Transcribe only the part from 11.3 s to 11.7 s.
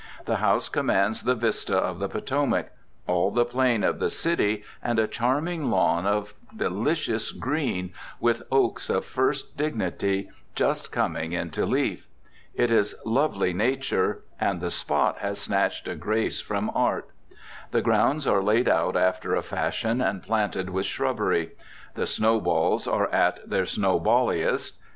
into